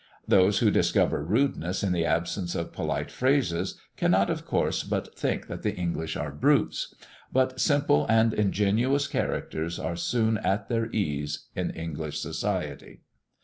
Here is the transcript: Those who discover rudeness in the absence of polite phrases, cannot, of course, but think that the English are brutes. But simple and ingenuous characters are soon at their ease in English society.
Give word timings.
Those 0.27 0.57
who 0.57 0.71
discover 0.71 1.23
rudeness 1.23 1.83
in 1.83 1.91
the 1.91 2.05
absence 2.05 2.55
of 2.55 2.71
polite 2.73 3.11
phrases, 3.11 3.79
cannot, 3.97 4.31
of 4.31 4.47
course, 4.47 4.81
but 4.81 5.15
think 5.15 5.45
that 5.45 5.61
the 5.61 5.75
English 5.75 6.17
are 6.17 6.31
brutes. 6.31 6.95
But 7.31 7.61
simple 7.61 8.07
and 8.09 8.33
ingenuous 8.33 9.05
characters 9.05 9.77
are 9.77 9.95
soon 9.95 10.39
at 10.39 10.69
their 10.69 10.87
ease 10.91 11.49
in 11.55 11.69
English 11.69 12.19
society. 12.19 13.01